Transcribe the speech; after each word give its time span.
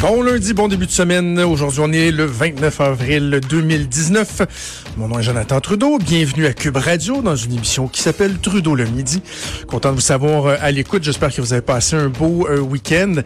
Bon 0.00 0.22
lundi, 0.22 0.54
bon 0.54 0.66
début 0.66 0.86
de 0.86 0.90
semaine. 0.90 1.38
Aujourd'hui, 1.40 1.80
on 1.82 1.92
est 1.92 2.10
le 2.10 2.24
29 2.24 2.80
avril 2.80 3.40
2019. 3.50 4.94
Mon 4.96 5.08
nom 5.08 5.18
est 5.18 5.22
Jonathan 5.22 5.60
Trudeau. 5.60 5.98
Bienvenue 5.98 6.46
à 6.46 6.54
Cube 6.54 6.78
Radio 6.78 7.20
dans 7.20 7.36
une 7.36 7.52
émission 7.52 7.86
qui 7.86 8.00
s'appelle 8.00 8.38
Trudeau 8.38 8.74
le 8.74 8.86
midi. 8.86 9.22
Content 9.66 9.90
de 9.90 9.96
vous 9.96 10.00
savoir 10.00 10.46
euh, 10.46 10.56
à 10.62 10.70
l'écoute. 10.70 11.04
J'espère 11.04 11.34
que 11.34 11.42
vous 11.42 11.52
avez 11.52 11.60
passé 11.60 11.96
un 11.96 12.08
beau 12.08 12.48
euh, 12.48 12.60
week-end. 12.60 13.16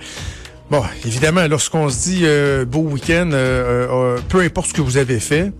Bon, 0.69 0.83
évidemment, 1.05 1.47
lorsqu'on 1.47 1.89
se 1.89 2.03
dit 2.03 2.21
euh, 2.25 2.65
beau 2.65 2.81
week-end, 2.81 3.31
peu 4.29 4.41
importe 4.41 4.71
ce 4.71 4.75
que 4.75 4.83
vous 4.83 4.97
avez 4.97 5.21
fait, 5.21 5.53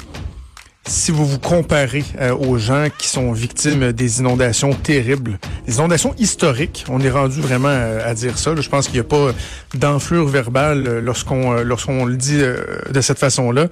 si 0.87 1.11
vous 1.11 1.25
vous 1.25 1.39
comparez 1.39 2.05
euh, 2.21 2.37
aux 2.37 2.59
gens 2.59 2.89
qui 2.97 3.09
sont 3.09 3.33
victimes 3.33 3.93
des 3.93 4.21
inondations 4.21 4.75
terribles, 4.75 5.39
des 5.67 5.77
inondations 5.77 6.15
historiques, 6.19 6.85
on 6.89 7.01
est 7.01 7.11
rendu 7.11 7.41
vraiment 7.41 7.69
euh, 7.69 8.01
à 8.05 8.15
dire 8.15 8.37
ça. 8.37 8.55
Je 8.55 8.69
pense 8.69 8.87
qu'il 8.87 8.95
n'y 8.95 9.01
a 9.01 9.05
pas 9.05 9.33
d'enflure 9.75 10.27
verbale 10.27 10.85
euh, 10.87 11.01
lorsqu'on 11.01 11.53
lorsqu'on 11.63 12.05
le 12.05 12.17
dit 12.17 12.39
de 12.39 13.01
cette 13.01 13.19
façon-là. 13.19 13.69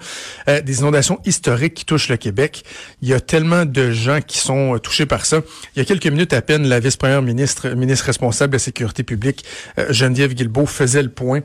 Des 0.65 0.81
inondations 0.81 1.21
historiques 1.25 1.75
qui 1.75 1.85
touchent 1.85 2.09
le 2.09 2.17
Québec. 2.17 2.65
Il 3.03 3.09
y 3.09 3.15
a 3.15 3.21
tellement 3.21 3.65
de 3.65 3.91
gens 3.91 4.21
qui 4.21 4.39
sont 4.39 4.79
touchés 4.79 5.07
par 5.07 5.27
ça. 5.27 5.41
Il 5.75 5.79
y 5.79 5.83
a 5.83 5.85
quelques 5.85 6.07
minutes 6.07 6.33
à 6.33 6.43
peine, 6.43 6.67
la 6.69 6.81
vice-première 6.81 7.23
ministre, 7.23 7.71
ministre 7.71 8.07
responsable 8.07 8.53
de 8.53 8.57
la 8.57 8.61
sécurité 8.61 9.03
publique, 9.03 9.45
Geneviève 9.91 10.35
Guilbeault, 10.35 10.67
faisait 10.67 11.03
le 11.03 11.11
point. 11.11 11.41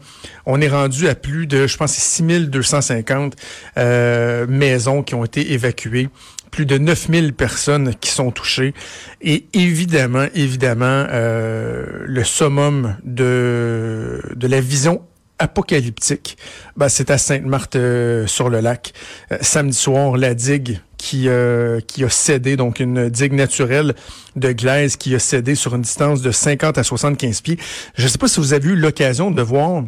On 0.46 0.62
est 0.62 0.70
rendu 0.70 1.08
à 1.08 1.16
plus 1.16 1.48
de, 1.48 1.68
je 1.68 1.78
pense, 1.78 1.92
c'est 1.92 2.02
6250 2.02 3.36
euh, 3.78 4.48
maisons 4.48 5.04
qui 5.04 5.16
ont 5.16 5.26
été 5.26 5.54
plus 6.52 6.66
de 6.66 6.78
9000 6.78 7.34
personnes 7.34 7.94
qui 7.96 8.10
sont 8.10 8.32
touchées. 8.32 8.74
Et 9.22 9.46
évidemment, 9.54 10.28
évidemment, 10.34 11.06
euh, 11.10 11.86
le 12.06 12.24
summum 12.24 12.96
de, 13.04 14.22
de 14.36 14.48
la 14.48 14.62
vision 14.62 15.02
apocalyptique, 15.40 16.38
ben, 16.76 16.90
c'est 16.90 17.12
à 17.12 17.18
Sainte-Marthe-sur-le-Lac. 17.18 18.94
Euh, 19.32 19.38
samedi 19.42 19.78
soir, 19.78 20.18
la 20.18 20.34
digue 20.34 20.80
qui, 20.98 21.30
euh, 21.30 21.80
qui 21.80 22.04
a 22.04 22.10
cédé, 22.10 22.58
donc 22.58 22.80
une 22.80 23.10
digue 23.10 23.34
naturelle 23.34 23.94
de 24.36 24.52
glaise 24.52 24.96
qui 24.98 25.14
a 25.14 25.20
cédé 25.20 25.54
sur 25.54 25.76
une 25.76 25.84
distance 25.84 26.22
de 26.22 26.32
50 26.32 26.78
à 26.78 26.84
75 26.84 27.42
pieds. 27.42 27.60
Je 27.96 28.04
ne 28.04 28.08
sais 28.08 28.18
pas 28.18 28.28
si 28.28 28.40
vous 28.40 28.54
avez 28.54 28.70
eu 28.70 28.76
l'occasion 28.76 29.30
de 29.30 29.42
voir 29.42 29.84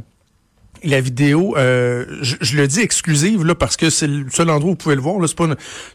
la 0.84 1.02
vidéo, 1.02 1.56
euh, 1.58 2.06
je, 2.22 2.58
le 2.58 2.68
dis 2.68 2.80
exclusive 2.80 3.46
là 3.46 3.56
parce 3.56 3.78
que 3.78 3.90
c'est 3.90 4.08
le 4.08 4.30
seul 4.30 4.50
endroit 4.50 4.72
où 4.72 4.74
vous 4.74 4.78
pouvez 4.78 4.96
le 4.96 5.02
voir. 5.02 5.20
Là, 5.20 5.28
c'est 5.28 5.38
pas 5.38 5.48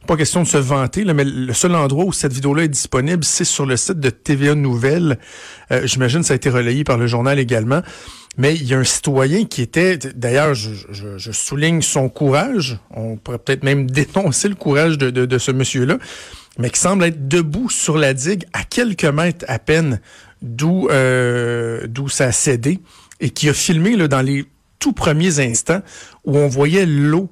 pas 0.07 0.17
question 0.17 0.43
de 0.43 0.49
se 0.49 0.59
vanter, 0.59 1.05
là, 1.05 1.15
mais 1.15 1.25
le 1.25 1.53
seul 1.53 1.75
endroit 1.75 2.05
où 2.05 2.13
cette 2.13 2.33
vidéo-là 2.33 2.65
est 2.65 2.69
disponible, 2.69 3.25
c'est 3.25 3.45
sur 3.45 3.67
le 3.67 3.77
site 3.77 4.01
de 4.01 4.11
TVA 4.11 4.55
Nouvelles. 4.55 5.19
Euh, 5.71 5.87
J'imagine 5.87 6.21
que 6.21 6.27
ça 6.27 6.35
a 6.35 6.37
été 6.37 6.51
relayé 6.51 6.85
par 6.85 6.99
le 6.99 7.07
journal 7.07 7.39
également. 7.39 7.83
Mais 8.37 8.55
il 8.55 8.65
y 8.65 8.75
a 8.75 8.79
un 8.79 8.85
citoyen 8.85 9.45
qui 9.45 9.63
était, 9.63 9.97
d'ailleurs, 9.97 10.55
je, 10.55 11.31
souligne 11.31 11.83
son 11.83 12.09
courage. 12.09 12.79
On 12.91 13.17
pourrait 13.17 13.39
peut-être 13.39 13.63
même 13.63 13.89
dénoncer 13.91 14.49
le 14.49 14.57
courage 14.57 14.99
de, 14.99 15.11
de, 15.11 15.25
de 15.25 15.39
ce 15.39 15.53
monsieur-là, 15.53 15.99
mais 16.59 16.71
qui 16.71 16.81
semble 16.81 17.05
être 17.05 17.29
debout 17.29 17.71
sur 17.71 17.97
la 17.97 18.13
digue 18.13 18.45
à 18.53 18.65
quelques 18.65 19.05
mètres 19.05 19.45
à 19.49 19.59
peine 19.59 20.01
d'où 20.45 20.89
euh, 20.91 21.87
d'où 21.89 22.09
ça 22.09 22.27
a 22.27 22.33
cédé 22.33 22.81
et 23.21 23.31
qui 23.31 23.49
a 23.49 23.55
filmé 23.55 23.97
là, 23.97 24.09
dans 24.09 24.23
les 24.23 24.45
tout 24.79 24.93
premiers 24.93 25.41
instants 25.41 25.83
où 26.25 26.37
on 26.37 26.49
voyait 26.49 26.87
l'eau 26.87 27.31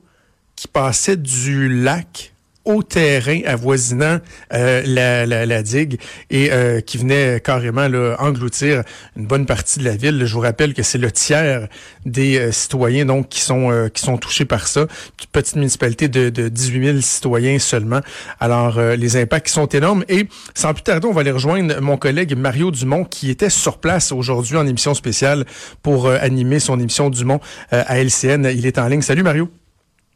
qui 0.56 0.68
passait 0.68 1.16
du 1.16 1.68
lac 1.68 2.31
au 2.64 2.82
terrain 2.82 3.40
avoisinant 3.44 4.18
euh, 4.52 4.82
la, 4.84 5.26
la, 5.26 5.46
la 5.46 5.62
digue 5.62 6.00
et 6.30 6.52
euh, 6.52 6.80
qui 6.80 6.98
venait 6.98 7.40
carrément 7.40 7.88
là, 7.88 8.16
engloutir 8.18 8.82
une 9.16 9.26
bonne 9.26 9.46
partie 9.46 9.78
de 9.80 9.84
la 9.84 9.96
ville. 9.96 10.24
Je 10.24 10.34
vous 10.34 10.40
rappelle 10.40 10.74
que 10.74 10.82
c'est 10.82 10.98
le 10.98 11.10
tiers 11.10 11.68
des 12.06 12.38
euh, 12.38 12.52
citoyens 12.52 13.04
donc 13.04 13.28
qui 13.28 13.40
sont 13.40 13.70
euh, 13.70 13.88
qui 13.88 14.02
sont 14.02 14.16
touchés 14.16 14.44
par 14.44 14.66
ça. 14.68 14.82
Une 14.82 15.26
petite 15.32 15.56
municipalité 15.56 16.08
de, 16.08 16.30
de 16.30 16.48
18 16.48 16.84
000 16.86 17.00
citoyens 17.00 17.58
seulement. 17.58 18.00
Alors 18.40 18.78
euh, 18.78 18.96
les 18.96 19.16
impacts 19.16 19.48
sont 19.48 19.66
énormes 19.66 20.04
et 20.08 20.28
sans 20.54 20.72
plus 20.74 20.82
tarder, 20.82 21.06
on 21.06 21.12
va 21.12 21.22
aller 21.22 21.30
rejoindre 21.30 21.80
mon 21.80 21.96
collègue 21.96 22.36
Mario 22.36 22.70
Dumont 22.70 23.04
qui 23.04 23.30
était 23.30 23.50
sur 23.50 23.78
place 23.78 24.12
aujourd'hui 24.12 24.56
en 24.56 24.66
émission 24.66 24.94
spéciale 24.94 25.44
pour 25.82 26.08
animer 26.08 26.60
son 26.60 26.78
émission 26.78 27.10
Dumont 27.10 27.40
à 27.70 27.98
LCN. 27.98 28.50
Il 28.54 28.66
est 28.66 28.78
en 28.78 28.86
ligne. 28.88 29.02
Salut 29.02 29.22
Mario. 29.22 29.48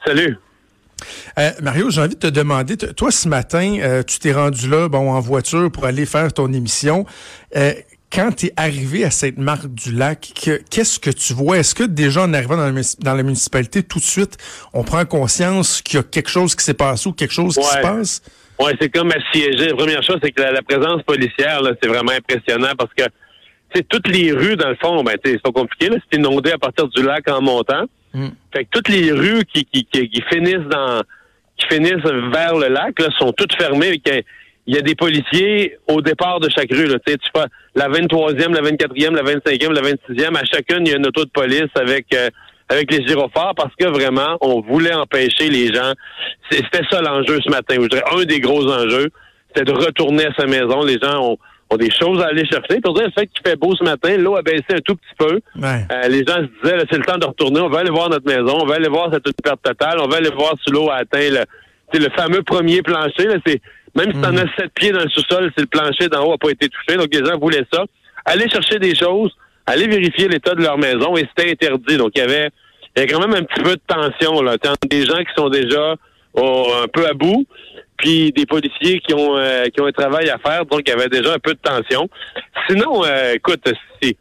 Salut. 0.05 0.39
Euh, 1.39 1.51
Mario, 1.63 1.91
j'ai 1.91 2.01
envie 2.01 2.15
de 2.15 2.21
te 2.21 2.27
demander, 2.27 2.77
toi 2.77 3.11
ce 3.11 3.29
matin, 3.29 3.77
euh, 3.81 4.03
tu 4.03 4.19
t'es 4.19 4.33
rendu 4.33 4.69
là, 4.69 4.89
bon, 4.89 5.11
en 5.13 5.21
voiture 5.21 5.71
pour 5.71 5.85
aller 5.85 6.07
faire 6.07 6.33
ton 6.33 6.53
émission. 6.53 7.05
Euh, 7.55 7.73
quand 8.11 8.31
tu 8.37 8.47
es 8.47 8.53
arrivé 8.57 9.05
à 9.05 9.11
Sainte-Marthe-du-Lac, 9.11 10.33
que- 10.43 10.63
qu'est-ce 10.71 10.99
que 10.99 11.11
tu 11.11 11.35
vois? 11.35 11.59
Est-ce 11.59 11.75
que 11.75 11.83
déjà 11.85 12.23
en 12.23 12.33
arrivant 12.33 12.57
dans 12.57 12.71
la, 12.71 12.81
dans 13.01 13.15
la 13.15 13.23
municipalité, 13.23 13.83
tout 13.83 13.99
de 13.99 14.05
suite, 14.05 14.39
on 14.73 14.85
prend 14.85 15.05
conscience 15.05 15.83
qu'il 15.83 15.97
y 15.97 16.01
a 16.01 16.03
quelque 16.03 16.31
chose 16.31 16.55
qui 16.55 16.65
s'est 16.65 16.75
passé 16.75 17.09
ou 17.09 17.13
quelque 17.13 17.33
chose 17.35 17.57
qui 17.57 17.65
se 17.65 17.79
passe? 17.83 18.23
Ouais, 18.59 18.73
c'est 18.81 18.89
comme 18.89 19.11
assiégé. 19.13 19.69
La 19.69 19.75
première 19.75 20.03
chose, 20.03 20.17
c'est 20.23 20.31
que 20.31 20.41
la, 20.41 20.53
la 20.53 20.63
présence 20.63 21.03
policière, 21.03 21.61
c'est 21.83 21.89
vraiment 21.89 22.13
impressionnant 22.13 22.73
parce 22.79 22.91
que 22.97 23.05
c'est 23.75 23.87
toutes 23.87 24.09
les 24.09 24.33
rues, 24.33 24.57
dans 24.57 24.71
le 24.71 24.77
fond, 24.81 25.03
ben, 25.03 25.17
c'est 25.23 25.43
pas 25.43 25.53
compliqué, 25.53 25.91
c'est 26.11 26.17
inondé 26.19 26.53
à 26.53 26.59
partir 26.59 26.89
du 26.89 27.03
lac 27.03 27.29
en 27.29 27.43
montant. 27.43 27.85
Mm. 28.17 28.29
Fait 28.55 28.65
que 28.65 28.71
toutes 28.71 28.89
les 28.89 29.13
rues 29.13 29.45
qui, 29.45 29.67
qui, 29.67 29.85
qui, 29.85 30.09
qui 30.09 30.23
finissent 30.33 30.67
dans 30.71 31.03
qui 31.59 31.67
finissent 31.75 32.05
vers 32.33 32.57
le 32.57 32.69
lac 32.69 32.99
là, 32.99 33.09
sont 33.19 33.33
toutes 33.33 33.55
fermées. 33.57 34.01
Il 34.67 34.75
y, 34.75 34.79
a, 34.79 34.83
des 34.83 34.95
policiers 34.95 35.79
au 35.87 36.03
départ 36.03 36.41
de 36.41 36.49
chaque 36.51 36.71
rue. 36.71 36.87
Là, 36.87 36.99
tu 37.07 37.15
fais 37.35 37.45
la 37.75 37.89
23e, 37.89 38.53
la 38.53 38.63
24e, 38.63 39.15
la 39.15 39.23
25e, 39.23 39.73
la 39.73 39.83
26e. 39.83 40.37
À 40.37 40.45
chacune, 40.45 40.87
il 40.87 40.91
y 40.91 40.93
a 40.95 40.97
une 40.97 41.07
auto 41.07 41.25
de 41.25 41.31
police 41.31 41.71
avec 41.75 42.07
euh, 42.15 42.29
avec 42.69 42.91
les 42.91 43.07
gyrophares 43.07 43.55
parce 43.55 43.73
que 43.79 43.87
vraiment, 43.87 44.37
on 44.41 44.61
voulait 44.61 44.95
empêcher 44.95 45.49
les 45.49 45.73
gens. 45.73 45.93
C'était 46.51 46.83
ça 46.91 47.01
l'enjeu 47.01 47.39
ce 47.45 47.51
matin. 47.51 47.77
Je 47.81 47.89
dirais 47.89 48.05
un 48.13 48.25
des 48.25 48.41
gros 48.41 48.71
enjeux, 48.71 49.11
c'était 49.49 49.65
de 49.65 49.73
retourner 49.73 50.27
à 50.27 50.35
sa 50.37 50.47
maison. 50.47 50.83
Les 50.83 50.99
gens 50.99 51.33
ont, 51.33 51.39
ont 51.71 51.77
des 51.77 51.91
choses 51.91 52.23
à 52.23 52.27
aller 52.27 52.47
chercher. 52.47 52.81
Pour 52.81 52.95
dire 52.95 53.07
le 53.07 53.13
fait 53.13 53.27
qu'il 53.27 53.41
fait 53.45 53.57
beau 53.57 53.75
ce 53.75 53.85
matin, 53.85 54.17
l'eau 54.17 54.37
a 54.37 54.43
baissé 54.43 54.65
un 54.71 54.81
tout 54.81 54.95
petit 54.95 55.15
peu. 55.19 55.41
Ouais. 55.61 55.87
Euh, 55.91 56.09
les 56.09 56.25
gens 56.25 56.37
se 56.37 56.63
disaient, 56.63 56.85
c'est 56.91 56.99
le 56.99 57.05
temps 57.05 57.19
de 57.19 57.27
retourner, 57.27 57.61
on 57.61 57.69
va 57.69 57.81
aller 57.81 57.91
voir 57.91 58.09
notre 58.09 58.27
maison, 58.27 58.59
on 58.63 58.67
va 58.67 58.77
aller 58.77 58.89
voir 58.89 59.11
cette 59.13 59.25
perte 59.43 59.63
totale, 59.63 59.99
on 60.01 60.09
va 60.09 60.19
aller 60.19 60.31
voir 60.31 60.55
si 60.65 60.71
l'eau 60.71 60.91
a 60.91 60.97
atteint 60.97 61.29
le, 61.31 61.99
le 61.99 62.09
fameux 62.11 62.43
premier 62.43 62.83
plancher. 62.83 63.27
Là, 63.27 63.37
c'est, 63.47 63.61
même 63.97 64.13
si 64.13 64.21
t'en 64.21 64.37
as 64.37 64.47
sept 64.57 64.73
pieds 64.75 64.93
dans 64.93 65.03
le 65.03 65.09
sous-sol, 65.09 65.51
c'est 65.57 65.63
le 65.63 65.67
plancher 65.67 66.09
d'en 66.09 66.25
haut 66.25 66.33
n'a 66.33 66.39
pas 66.39 66.51
été 66.51 66.69
touché. 66.69 66.97
Donc 66.99 67.09
les 67.13 67.25
gens 67.25 67.39
voulaient 67.39 67.67
ça. 67.73 67.85
Aller 68.25 68.49
chercher 68.49 68.79
des 68.79 68.95
choses, 68.95 69.35
aller 69.67 69.87
vérifier 69.87 70.29
l'état 70.29 70.55
de 70.55 70.63
leur 70.63 70.79
maison 70.79 71.17
et 71.17 71.27
c'était 71.29 71.51
interdit. 71.51 71.97
Donc 71.97 72.13
il 72.15 72.19
y 72.19 72.23
avait, 72.23 72.51
il 72.95 73.01
y 73.01 73.03
avait 73.03 73.13
quand 73.13 73.21
même 73.21 73.35
un 73.35 73.43
petit 73.43 73.63
peu 73.63 73.75
de 73.75 73.81
tension 73.87 74.43
là. 74.43 74.59
T'as 74.59 74.75
des 74.89 75.05
gens 75.05 75.19
qui 75.19 75.35
sont 75.37 75.49
déjà 75.49 75.97
oh, 76.35 76.67
un 76.85 76.89
peu 76.89 77.07
à 77.07 77.15
bout, 77.15 77.47
puis 77.97 78.33
des 78.33 78.47
policiers 78.47 79.01
qui 79.01 79.15
ont 79.15 79.37
euh, 79.37 79.65
qui 79.67 79.81
ont 79.81 79.87
un 79.87 79.93
travail 79.93 80.29
à 80.31 80.39
faire, 80.39 80.65
donc 80.67 80.83
il 80.87 80.91
y 80.91 80.93
avait 80.93 81.09
déjà 81.09 81.35
un 81.35 81.39
peu 81.39 81.53
de 81.55 81.59
tension. 81.63 82.09
Sinon, 82.69 83.05
euh, 83.05 83.35
écoute, 83.35 83.63
c'est 84.03 84.17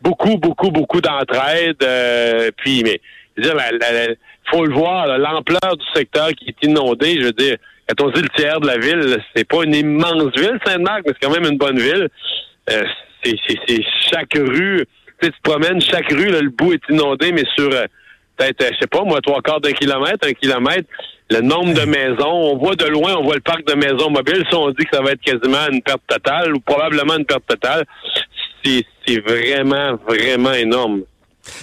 beaucoup, 0.00 0.36
beaucoup, 0.38 0.70
beaucoup 0.70 1.00
d'entraide. 1.00 1.76
euh, 1.82 2.50
puis, 2.56 2.82
mais 2.84 3.00
dire, 3.36 3.54
la, 3.54 3.70
la- 3.72 4.14
faut 4.50 4.64
le 4.64 4.72
voir, 4.72 5.18
l'ampleur 5.18 5.76
du 5.76 5.84
secteur 5.94 6.28
qui 6.30 6.48
est 6.48 6.66
inondé. 6.66 7.16
Je 7.20 7.26
veux 7.26 7.32
dire, 7.32 7.56
quand 7.88 8.06
on 8.06 8.10
dit 8.10 8.22
le 8.22 8.28
tiers 8.30 8.60
de 8.60 8.66
la 8.66 8.78
ville, 8.78 9.18
c'est 9.36 9.46
pas 9.46 9.62
une 9.64 9.74
immense 9.74 10.32
ville, 10.36 10.58
Sainte-Marc, 10.64 11.02
mais 11.06 11.12
c'est 11.20 11.26
quand 11.26 11.34
même 11.38 11.50
une 11.50 11.58
bonne 11.58 11.78
ville. 11.78 12.08
Euh, 12.70 12.82
c'est 13.22 13.36
chaque 14.10 14.32
rue. 14.34 14.86
Tu 15.20 15.26
sais, 15.26 15.32
tu 15.32 15.38
te 15.40 15.42
promènes, 15.50 15.80
chaque 15.80 16.10
rue, 16.10 16.30
là, 16.30 16.40
le 16.40 16.50
bout 16.50 16.72
est 16.72 16.80
inondé, 16.88 17.32
mais 17.32 17.42
sur 17.56 17.68
euh, 17.72 17.84
peut-être, 18.36 18.62
euh, 18.62 18.70
je 18.72 18.78
sais 18.78 18.86
pas, 18.86 19.02
moi, 19.02 19.20
trois 19.20 19.42
quarts 19.42 19.60
d'un 19.60 19.72
kilomètre, 19.72 20.26
un 20.26 20.32
kilomètre, 20.32 20.88
le 21.30 21.40
nombre 21.40 21.74
de 21.74 21.84
maisons, 21.84 22.24
on 22.52 22.56
voit 22.56 22.74
de 22.74 22.86
loin, 22.86 23.14
on 23.16 23.24
voit 23.24 23.34
le 23.34 23.40
parc 23.40 23.66
de 23.66 23.74
maisons 23.74 24.10
mobiles. 24.10 24.44
Si 24.48 24.54
on 24.56 24.68
dit 24.70 24.84
que 24.84 24.96
ça 24.96 25.02
va 25.02 25.12
être 25.12 25.20
quasiment 25.20 25.68
une 25.70 25.82
perte 25.82 26.02
totale, 26.06 26.54
ou 26.54 26.60
probablement 26.60 27.16
une 27.16 27.26
perte 27.26 27.46
totale, 27.46 27.84
c'est, 28.64 28.84
vraiment, 29.26 29.98
vraiment 30.06 30.52
énorme. 30.52 31.02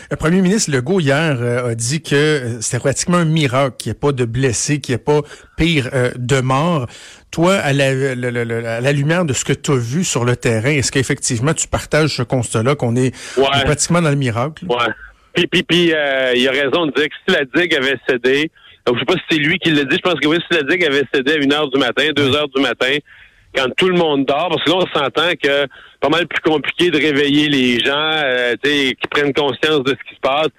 Le 0.10 0.16
premier 0.18 0.42
ministre 0.42 0.72
Legault 0.72 1.00
hier 1.00 1.38
euh, 1.40 1.72
a 1.72 1.76
dit 1.76 2.02
que 2.02 2.16
euh, 2.16 2.62
c'était 2.62 2.80
pratiquement 2.80 3.18
un 3.18 3.26
miracle 3.26 3.76
qu'il 3.78 3.92
n'y 3.92 3.96
ait 3.96 4.00
pas 4.00 4.12
de 4.12 4.26
blessés, 4.26 4.80
qu'il 4.80 4.94
n'y 4.96 5.02
ait 5.02 5.04
pas 5.04 5.22
pire 5.58 5.90
euh, 5.94 6.10
de 6.16 6.42
morts. 6.42 6.88
Toi, 7.30 7.54
à 7.56 7.72
la, 7.74 7.90
à 7.90 8.82
la 8.82 8.92
lumière 8.92 9.26
de 9.26 9.34
ce 9.34 9.46
que 9.46 9.54
tu 9.54 9.72
as 9.72 9.76
vu 9.78 10.04
sur 10.04 10.26
le 10.26 10.36
terrain, 10.36 10.72
est-ce 10.72 10.92
qu'effectivement 10.92 11.54
tu 11.54 11.68
partages 11.68 12.16
ce 12.16 12.24
constat-là 12.24 12.76
qu'on 12.76 12.96
est, 12.96 13.14
Ouais. 13.38 13.46
on 13.54 13.60
est 13.60 13.64
pratiquement 13.66 14.02
dans 14.02 14.10
le 14.10 14.16
miracle? 14.16 14.66
Ouais. 14.68 14.78
Puis, 15.34 15.48
puis, 15.48 15.64
puis 15.64 15.94
euh, 15.94 16.34
il 16.34 16.48
a 16.48 16.52
raison 16.52 16.88
de 16.88 16.94
dire 16.94 17.06
que 17.10 17.16
si 17.28 17.36
la 17.36 17.44
digue 17.62 17.76
avait 17.76 17.98
cédé, 18.08 18.50
donc, 18.86 18.96
je 18.96 19.00
sais 19.00 19.06
pas 19.06 19.14
si 19.14 19.24
c'est 19.32 19.38
lui 19.38 19.58
qui 19.58 19.72
l'a 19.72 19.84
dit, 19.84 19.96
je 19.96 20.02
pense 20.02 20.20
que 20.20 20.28
oui, 20.28 20.38
si 20.50 20.58
la 20.58 20.64
digue 20.64 20.86
avait 20.86 21.04
cédé 21.14 21.34
à 21.34 21.36
une 21.38 21.52
heure 21.52 21.70
du 21.70 21.80
matin, 21.80 22.10
deux 22.16 22.36
heures 22.36 22.50
du 22.50 22.62
matin, 22.62 22.98
quand 23.56 23.68
tout 23.76 23.88
le 23.88 23.98
monde 23.98 24.26
dort, 24.26 24.50
parce 24.50 24.64
que 24.64 24.70
là, 24.70 24.76
on 24.78 25.00
s'entend 25.00 25.32
que 25.42 25.66
pas 26.00 26.10
mal 26.10 26.28
plus 26.28 26.42
compliqué 26.42 26.92
de 26.92 26.98
réveiller 26.98 27.50
les 27.50 27.80
gens, 27.80 27.94
euh, 27.96 28.54
tu 28.64 28.70
sais, 28.70 28.96
qui 29.02 29.08
prennent 29.08 29.34
conscience 29.34 29.84
de 29.84 29.92
ce 29.92 30.10
qui 30.10 30.16
se 30.16 30.20
passe. 30.22 30.50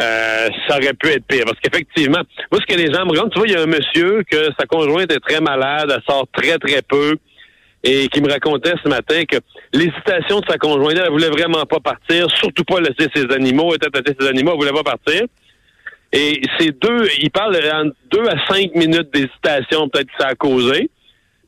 Euh, 0.00 0.48
ça 0.68 0.76
aurait 0.76 0.92
pu 0.94 1.08
être 1.08 1.24
pire. 1.24 1.44
Parce 1.44 1.58
qu'effectivement, 1.60 2.20
moi, 2.50 2.60
ce 2.60 2.66
que 2.66 2.78
les 2.78 2.92
gens 2.92 3.06
me 3.06 3.12
racontent, 3.12 3.28
tu 3.30 3.38
vois, 3.38 3.46
il 3.46 3.54
y 3.54 3.56
a 3.56 3.62
un 3.62 3.66
monsieur 3.66 4.24
que 4.28 4.48
sa 4.58 4.66
conjointe 4.66 5.10
est 5.12 5.20
très 5.20 5.40
malade, 5.40 5.90
elle 5.94 6.02
sort 6.06 6.26
très, 6.32 6.58
très 6.58 6.82
peu, 6.82 7.16
et 7.84 8.08
qui 8.08 8.20
me 8.20 8.28
racontait 8.28 8.74
ce 8.82 8.88
matin 8.88 9.22
que 9.24 9.36
l'hésitation 9.72 10.40
de 10.40 10.46
sa 10.48 10.58
conjointe, 10.58 10.98
elle 10.98 11.12
voulait 11.12 11.28
vraiment 11.28 11.64
pas 11.64 11.78
partir, 11.78 12.28
surtout 12.30 12.64
pas 12.64 12.80
laisser 12.80 13.08
ses 13.14 13.32
animaux, 13.32 13.72
elle 13.72 13.88
était 13.88 14.16
ses 14.20 14.28
animaux, 14.28 14.52
elle 14.54 14.58
voulait 14.58 14.82
pas 14.82 14.96
partir. 14.96 15.22
Et 16.16 16.42
c'est 16.58 16.70
deux, 16.80 17.08
il 17.20 17.30
parle 17.32 17.56
en 17.56 17.90
deux 18.12 18.24
à 18.28 18.36
cinq 18.46 18.72
minutes 18.76 19.12
d'hésitation, 19.12 19.88
peut-être 19.88 20.06
que 20.06 20.22
ça 20.22 20.28
a 20.28 20.34
causé. 20.36 20.88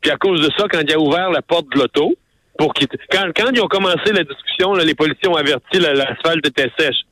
Puis 0.00 0.10
à 0.10 0.16
cause 0.16 0.40
de 0.40 0.50
ça, 0.58 0.66
quand 0.68 0.80
il 0.82 0.92
a 0.92 0.98
ouvert 0.98 1.30
la 1.30 1.40
porte 1.40 1.66
de 1.72 1.78
l'auto, 1.78 2.14
pour 2.58 2.74
qu'il, 2.74 2.88
quand, 3.12 3.28
quand 3.36 3.50
ils 3.54 3.60
ont 3.60 3.68
commencé 3.68 4.12
la 4.12 4.24
discussion, 4.24 4.74
là, 4.74 4.82
les 4.82 4.96
policiers 4.96 5.28
ont 5.28 5.36
averti 5.36 5.78
l'asphalte 5.78 6.44
était 6.44 6.70
sèche. 6.76 7.02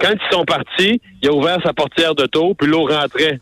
Quand 0.00 0.12
ils 0.14 0.34
sont 0.34 0.46
partis, 0.46 0.98
il 1.20 1.28
a 1.28 1.32
ouvert 1.32 1.58
sa 1.62 1.74
portière 1.74 2.14
d'auto, 2.14 2.54
puis 2.54 2.68
l'eau 2.68 2.86
rentrait 2.86 3.38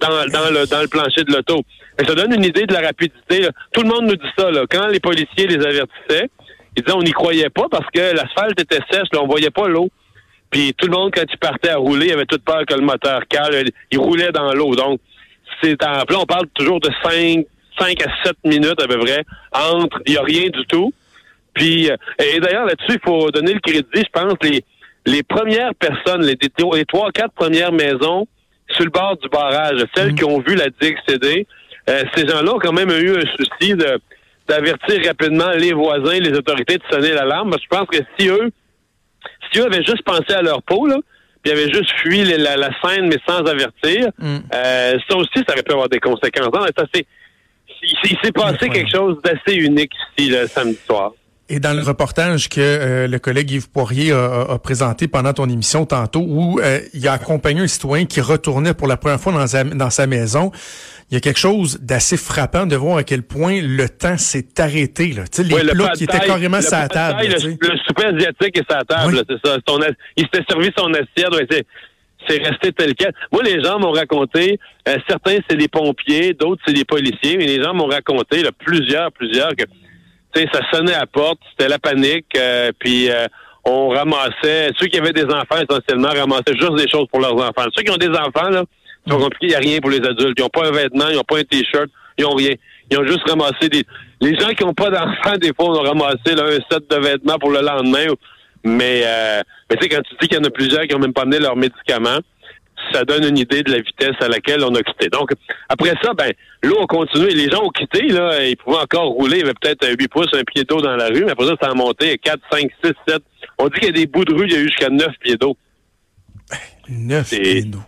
dans, 0.00 0.08
dans, 0.08 0.50
le, 0.50 0.66
dans 0.66 0.80
le 0.80 0.88
plancher 0.88 1.24
de 1.24 1.32
l'auto. 1.34 1.62
Ça 1.98 2.14
donne 2.14 2.32
une 2.32 2.44
idée 2.44 2.64
de 2.64 2.72
la 2.72 2.80
rapidité. 2.80 3.42
là. 3.42 3.50
Tout 3.72 3.82
le 3.82 3.88
monde 3.88 4.06
nous 4.06 4.16
dit 4.16 4.32
ça. 4.38 4.50
Là. 4.50 4.64
Quand 4.70 4.86
les 4.86 5.00
policiers 5.00 5.46
les 5.46 5.56
avertissaient, 5.56 6.30
ils 6.76 6.82
disaient 6.82 6.96
on 6.96 7.02
n'y 7.02 7.12
croyait 7.12 7.50
pas 7.50 7.66
parce 7.70 7.90
que 7.92 8.14
l'asphalte 8.14 8.58
était 8.58 8.80
sèche, 8.90 9.08
là, 9.12 9.22
on 9.22 9.26
voyait 9.26 9.50
pas 9.50 9.68
l'eau. 9.68 9.90
Puis 10.56 10.72
tout 10.72 10.86
le 10.86 10.92
monde, 10.92 11.12
quand 11.14 11.24
il 11.30 11.36
partait 11.36 11.68
à 11.68 11.76
rouler, 11.76 12.06
il 12.06 12.12
avait 12.12 12.24
toute 12.24 12.42
peur 12.42 12.64
que 12.66 12.72
le 12.72 12.80
moteur 12.80 13.20
cale. 13.28 13.68
Il 13.90 13.98
roulait 13.98 14.32
dans 14.32 14.54
l'eau. 14.54 14.74
Donc, 14.74 15.00
c'est 15.60 15.84
en 15.84 15.98
là, 15.98 16.18
on 16.18 16.24
parle 16.24 16.46
toujours 16.54 16.80
de 16.80 16.88
5, 17.02 17.44
5 17.78 18.02
à 18.02 18.24
7 18.24 18.36
minutes 18.42 18.80
à 18.80 18.86
peu 18.86 18.98
près 18.98 19.22
entre. 19.52 20.00
Il 20.06 20.12
n'y 20.12 20.18
a 20.18 20.22
rien 20.22 20.48
du 20.48 20.64
tout. 20.64 20.94
Puis, 21.52 21.90
euh, 21.90 21.96
et 22.18 22.40
d'ailleurs, 22.40 22.64
là-dessus, 22.64 22.98
il 22.98 23.00
faut 23.04 23.30
donner 23.30 23.52
le 23.52 23.60
crédit, 23.60 23.84
je 23.96 24.10
pense, 24.10 24.32
les, 24.40 24.64
les 25.04 25.22
premières 25.22 25.74
personnes, 25.74 26.22
les, 26.22 26.38
les 26.40 26.84
trois, 26.86 27.12
quatre 27.12 27.34
premières 27.34 27.72
maisons 27.72 28.26
sur 28.70 28.84
le 28.84 28.90
bord 28.90 29.18
du 29.18 29.28
barrage, 29.28 29.84
celles 29.94 30.14
qui 30.14 30.24
ont 30.24 30.40
vu 30.40 30.54
la 30.54 30.70
digue 30.80 30.96
céder, 31.06 31.46
euh, 31.90 32.02
ces 32.14 32.26
gens-là 32.26 32.54
ont 32.54 32.58
quand 32.58 32.72
même 32.72 32.90
eu 32.92 33.14
un 33.14 33.26
souci 33.36 33.74
de 33.74 34.00
d'avertir 34.48 35.04
rapidement 35.04 35.50
les 35.50 35.74
voisins, 35.74 36.18
les 36.18 36.32
autorités 36.32 36.78
de 36.78 36.82
sonner 36.90 37.12
l'alarme. 37.12 37.50
Parce 37.50 37.60
que 37.60 37.68
je 37.70 37.78
pense 37.78 37.88
que 37.88 38.04
si 38.16 38.28
eux, 38.28 38.50
si 39.52 39.58
eux 39.60 39.66
avaient 39.66 39.84
juste 39.84 40.02
pensé 40.04 40.32
à 40.34 40.42
leur 40.42 40.62
peau, 40.62 40.86
là, 40.86 40.96
puis 41.42 41.52
avaient 41.52 41.70
juste 41.72 41.90
fui 42.02 42.24
les- 42.24 42.38
la, 42.38 42.56
la 42.56 42.70
scène, 42.82 43.06
mais 43.08 43.18
sans 43.28 43.44
avertir, 43.44 44.08
Mm. 44.18 44.36
euh, 44.54 44.98
ça 45.08 45.16
aussi, 45.16 45.30
ça 45.46 45.52
aurait 45.52 45.62
pu 45.62 45.72
avoir 45.72 45.88
des 45.88 46.00
conséquences. 46.00 46.50
Non, 46.52 46.64
ça, 46.76 46.84
c'est, 46.92 47.06
il, 47.82 48.16
s'est 48.22 48.32
passé 48.32 48.68
quelque 48.68 48.90
chose 48.90 49.18
d'assez 49.22 49.56
unique 49.56 49.92
ici, 50.18 50.30
le 50.30 50.46
samedi 50.48 50.78
soir. 50.86 51.12
Et 51.48 51.60
dans 51.60 51.72
le 51.76 51.82
reportage 51.82 52.48
que 52.48 52.60
euh, 52.60 53.06
le 53.06 53.18
collègue 53.20 53.52
Yves 53.52 53.70
Poirier 53.70 54.10
a, 54.10 54.16
a- 54.48 54.52
a 54.54 54.58
présenté 54.58 55.06
pendant 55.06 55.32
ton 55.32 55.48
émission 55.48 55.86
tantôt, 55.86 56.24
où 56.26 56.58
euh, 56.58 56.80
il 56.92 57.06
a 57.06 57.12
accompagné 57.12 57.60
un 57.60 57.68
citoyen 57.68 58.04
qui 58.04 58.20
retournait 58.20 58.74
pour 58.74 58.88
la 58.88 58.96
première 58.96 59.20
fois 59.20 59.32
dans 59.32 59.46
sa, 59.46 59.62
dans 59.62 59.90
sa 59.90 60.08
maison, 60.08 60.50
il 61.10 61.14
y 61.14 61.16
a 61.16 61.20
quelque 61.20 61.38
chose 61.38 61.78
d'assez 61.80 62.16
frappant 62.16 62.66
de 62.66 62.74
voir 62.76 62.96
à 62.98 63.04
quel 63.04 63.22
point 63.22 63.60
le 63.62 63.88
temps 63.88 64.16
s'est 64.18 64.46
arrêté. 64.58 65.12
Là. 65.12 65.22
Tu 65.28 65.42
sais, 65.42 65.42
les 65.44 65.54
Ouais, 65.54 65.62
le 65.62 65.72
plats 65.72 65.88
pad 65.88 65.96
qui 65.96 66.04
étaient 66.04 66.18
carrément 66.18 66.56
le 66.56 66.62
sur 66.62 66.76
la 66.76 66.88
table. 66.88 67.22
là, 67.22 67.36
le, 67.38 67.50
le 67.50 67.78
souper 67.86 68.06
asiatique 68.06 68.58
est 68.58 68.68
sur 68.68 68.76
la 68.78 68.84
table, 68.84 69.12
Oui. 69.12 69.16
là, 69.16 69.22
c'est 69.28 69.48
ça. 69.48 69.58
Son 69.68 69.78
il 70.16 70.24
s'était 70.24 70.44
servi 70.48 70.70
son 70.76 70.92
assiette, 70.92 71.32
ouais, 71.34 71.46
c'est, 72.28 72.42
resté 72.42 72.72
tel 72.72 72.92
quel. 72.96 73.12
Moi, 73.30 73.42
les 73.44 73.62
gens 73.62 73.78
m'ont 73.78 73.92
raconté, 73.92 74.58
euh, 74.88 74.96
certains 75.08 75.36
c'est 75.48 75.56
des 75.56 75.68
pompiers, 75.68 76.34
d'autres 76.34 76.60
c'est 76.66 76.72
des 76.72 76.84
policiers, 76.84 77.36
mais 77.36 77.46
les 77.46 77.62
gens 77.62 77.72
m'ont 77.72 77.86
raconté, 77.86 78.42
là, 78.42 78.50
plusieurs, 78.58 79.12
plusieurs, 79.12 79.50
que 79.54 79.62
ça 80.52 80.60
sonnait 80.72 80.92
à 80.94 81.00
la 81.00 81.06
porte, 81.06 81.38
c'était 81.50 81.68
la 81.68 81.78
panique, 81.78 82.26
euh, 82.36 82.72
puis 82.78 83.08
euh, 83.10 83.26
on 83.64 83.90
ramassait, 83.90 84.70
ceux 84.78 84.86
qui 84.88 84.98
avaient 84.98 85.12
des 85.12 85.24
enfants 85.24 85.56
essentiellement 85.68 86.08
ramassaient 86.08 86.56
juste 86.58 86.74
des 86.74 86.88
choses 86.90 87.06
pour 87.12 87.20
leurs 87.20 87.34
enfants. 87.36 87.64
Ceux 87.76 87.82
qui 87.84 87.90
ont 87.92 87.96
des 87.96 88.08
enfants, 88.08 88.50
là, 88.50 88.64
c'est 89.06 89.12
pas 89.12 89.18
compliqué, 89.22 89.46
il 89.46 89.48
n'y 89.50 89.54
a 89.54 89.58
rien 89.58 89.78
pour 89.80 89.90
les 89.90 89.98
adultes. 90.06 90.34
Ils 90.38 90.42
n'ont 90.42 90.48
pas 90.48 90.66
un 90.68 90.72
vêtement, 90.72 91.08
ils 91.08 91.16
n'ont 91.16 91.22
pas 91.22 91.38
un 91.38 91.44
t-shirt, 91.44 91.88
ils 92.18 92.24
n'ont 92.24 92.34
rien. 92.34 92.52
Ils 92.90 92.98
ont 92.98 93.06
juste 93.06 93.28
ramassé 93.28 93.68
des. 93.68 93.84
Les 94.20 94.34
gens 94.38 94.48
qui 94.50 94.64
n'ont 94.64 94.74
pas 94.74 94.90
d'enfants, 94.90 95.36
des 95.40 95.52
fois, 95.54 95.66
on 95.70 95.84
a 95.84 95.88
ramassé 95.88 96.34
là, 96.34 96.44
un 96.44 96.58
set 96.74 96.88
de 96.90 96.96
vêtements 96.96 97.38
pour 97.38 97.50
le 97.50 97.60
lendemain. 97.60 98.06
Mais, 98.64 99.02
euh, 99.04 99.42
mais 99.70 99.76
tu 99.76 99.82
sais, 99.84 99.88
quand 99.88 100.02
tu 100.02 100.14
dis 100.20 100.28
qu'il 100.28 100.38
y 100.38 100.40
en 100.40 100.44
a 100.44 100.50
plusieurs 100.50 100.82
qui 100.82 100.92
n'ont 100.94 101.00
même 101.00 101.12
pas 101.12 101.22
amené 101.22 101.38
leurs 101.38 101.56
médicaments, 101.56 102.18
ça 102.92 103.04
donne 103.04 103.24
une 103.24 103.38
idée 103.38 103.62
de 103.62 103.70
la 103.72 103.78
vitesse 103.80 104.14
à 104.20 104.28
laquelle 104.28 104.62
on 104.64 104.74
a 104.74 104.82
quitté. 104.82 105.08
Donc, 105.08 105.30
après 105.68 105.92
ça, 106.02 106.14
ben, 106.14 106.32
l'eau 106.62 106.80
a 106.82 106.86
continué. 106.86 107.32
Les 107.34 107.48
gens 107.50 107.64
ont 107.64 107.70
quitté, 107.70 108.02
là, 108.08 108.44
ils 108.44 108.56
pouvaient 108.56 108.78
encore 108.78 109.06
rouler. 109.10 109.36
Il 109.38 109.40
y 109.40 109.42
avait 109.42 109.54
peut-être 109.60 109.86
8 109.98 110.08
pouces, 110.08 110.28
un 110.34 110.42
pied 110.44 110.64
d'eau 110.64 110.80
dans 110.80 110.96
la 110.96 111.06
rue, 111.08 111.24
mais 111.24 111.32
après 111.32 111.46
ça, 111.46 111.54
ça 111.60 111.70
a 111.70 111.74
monté 111.74 112.16
4, 112.18 112.40
5, 112.52 112.70
6, 112.84 112.92
7. 113.08 113.22
On 113.58 113.68
dit 113.68 113.74
qu'il 113.80 113.84
y 113.86 113.88
a 113.88 113.92
des 113.92 114.06
bouts 114.06 114.24
de 114.24 114.34
rue, 114.34 114.46
il 114.46 114.52
y 114.52 114.56
a 114.56 114.60
eu 114.60 114.68
jusqu'à 114.68 114.88
9 114.88 115.08
pieds 115.20 115.36
d'eau. 115.36 115.56
Neuf 116.88 117.26
C'est- 117.28 117.40
pieds 117.40 117.62
d'eau. 117.62 117.80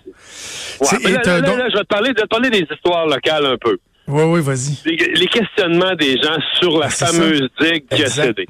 Ouais, 0.80 1.10
là, 1.12 1.22
là, 1.25 1.40
donc- 1.40 1.58
là, 1.58 1.69
je 1.70 1.75
vais 1.76 1.82
te 1.82 1.86
parler, 1.88 2.12
de 2.12 2.22
parler 2.26 2.50
des 2.50 2.66
histoires 2.70 3.06
locales 3.06 3.46
un 3.46 3.56
peu. 3.56 3.78
Oui, 4.06 4.22
oui, 4.25 4.40
vas-y. 4.40 4.78
Les, 4.86 4.96
les 5.14 5.26
questionnements 5.26 5.94
des 5.94 6.16
gens 6.16 6.38
sur 6.58 6.78
la 6.78 6.86
Ah, 6.86 6.90
fameuse 6.90 7.48
digue 7.60 7.84
qui 7.90 8.02
a 8.04 8.08
cédé. 8.08 8.46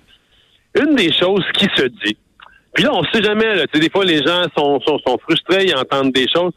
Une 0.80 0.94
des 0.94 1.12
choses 1.12 1.44
qui 1.54 1.66
se 1.76 1.86
dit, 1.86 2.16
puis 2.74 2.84
là, 2.84 2.90
on 2.94 3.02
sait 3.12 3.22
jamais, 3.22 3.54
là, 3.56 3.66
tu 3.66 3.70
sais, 3.74 3.80
des 3.80 3.90
fois, 3.90 4.04
les 4.04 4.22
gens 4.22 4.44
sont, 4.56 4.80
sont, 4.82 4.98
sont 5.04 5.18
frustrés, 5.18 5.64
ils 5.64 5.74
entendent 5.74 6.12
des 6.12 6.28
choses, 6.32 6.52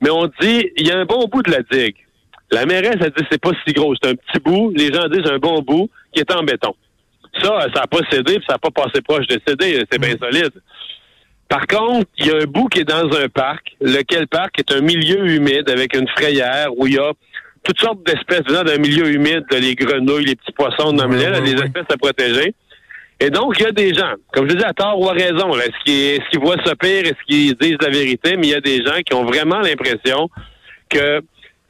mais 0.00 0.10
on 0.10 0.26
dit, 0.40 0.70
il 0.76 0.86
y 0.86 0.92
a 0.92 0.98
un 0.98 1.04
bon 1.04 1.26
bout 1.26 1.42
de 1.42 1.50
la 1.50 1.62
digue. 1.62 1.96
La 2.52 2.66
mairesse, 2.66 2.96
elle 3.00 3.10
dit, 3.16 3.24
c'est 3.30 3.40
pas 3.40 3.50
si 3.66 3.72
gros, 3.72 3.94
c'est 4.00 4.10
un 4.10 4.14
petit 4.14 4.38
bout. 4.44 4.72
Les 4.76 4.92
gens 4.92 5.08
disent, 5.08 5.28
un 5.28 5.38
bon 5.38 5.60
bout 5.62 5.90
qui 6.12 6.20
est 6.20 6.32
en 6.32 6.44
béton. 6.44 6.74
Ça, 7.42 7.66
ça 7.74 7.80
n'a 7.80 7.86
pas 7.88 7.98
cédé, 8.10 8.34
puis 8.34 8.44
ça 8.46 8.52
n'a 8.54 8.58
pas 8.58 8.70
passé 8.70 9.00
proche 9.00 9.26
de 9.26 9.40
céder, 9.44 9.82
c'est 9.90 9.98
bien 9.98 10.14
solide. 10.20 10.52
Par 11.48 11.66
contre, 11.66 12.08
il 12.18 12.26
y 12.26 12.30
a 12.30 12.36
un 12.36 12.46
bout 12.46 12.68
qui 12.68 12.80
est 12.80 12.84
dans 12.84 13.10
un 13.12 13.28
parc, 13.28 13.76
lequel 13.80 14.26
parc? 14.26 14.58
Est 14.58 14.72
un 14.72 14.80
milieu 14.80 15.26
humide 15.26 15.68
avec 15.68 15.94
une 15.94 16.08
frayère 16.08 16.68
où 16.76 16.86
il 16.86 16.94
y 16.94 16.98
a 16.98 17.12
toutes 17.62 17.80
sortes 17.80 18.04
d'espèces 18.04 18.42
venant 18.46 18.62
d'un 18.62 18.78
milieu 18.78 19.10
humide, 19.10 19.44
les 19.50 19.74
grenouilles, 19.74 20.26
les 20.26 20.36
petits 20.36 20.52
poissons 20.52 20.92
là, 20.92 21.06
ouais, 21.06 21.40
les 21.40 21.52
espèces 21.52 21.86
à 21.90 21.96
protéger. 21.96 22.54
Et 23.20 23.30
donc, 23.30 23.58
il 23.58 23.62
y 23.62 23.66
a 23.66 23.72
des 23.72 23.94
gens, 23.94 24.14
comme 24.32 24.50
je 24.50 24.56
dis, 24.56 24.64
à 24.64 24.72
tort 24.72 25.00
ou 25.00 25.08
à 25.08 25.12
raison, 25.12 25.54
est-ce 25.56 25.84
qu'ils 25.84 26.20
qu'ils 26.30 26.40
voient 26.40 26.56
ça 26.64 26.74
pire, 26.74 27.04
est-ce 27.06 27.24
qu'ils 27.26 27.54
disent 27.54 27.78
la 27.80 27.90
vérité, 27.90 28.36
mais 28.36 28.48
il 28.48 28.50
y 28.50 28.54
a 28.54 28.60
des 28.60 28.84
gens 28.84 29.00
qui 29.06 29.14
ont 29.14 29.24
vraiment 29.24 29.60
l'impression 29.60 30.28
que 30.90 31.22